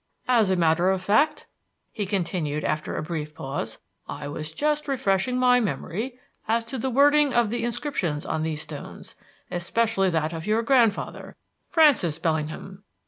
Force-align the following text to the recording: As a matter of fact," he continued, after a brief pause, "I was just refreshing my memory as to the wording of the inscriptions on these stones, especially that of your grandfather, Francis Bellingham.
As 0.27 0.49
a 0.49 0.55
matter 0.55 0.89
of 0.89 0.99
fact," 0.99 1.45
he 1.91 2.07
continued, 2.07 2.63
after 2.63 2.97
a 2.97 3.03
brief 3.03 3.35
pause, 3.35 3.77
"I 4.09 4.27
was 4.29 4.51
just 4.51 4.87
refreshing 4.87 5.37
my 5.37 5.59
memory 5.59 6.17
as 6.47 6.65
to 6.65 6.79
the 6.79 6.89
wording 6.89 7.33
of 7.35 7.51
the 7.51 7.63
inscriptions 7.63 8.25
on 8.25 8.41
these 8.41 8.63
stones, 8.63 9.13
especially 9.51 10.09
that 10.09 10.33
of 10.33 10.47
your 10.47 10.63
grandfather, 10.63 11.35
Francis 11.69 12.17
Bellingham. 12.17 12.83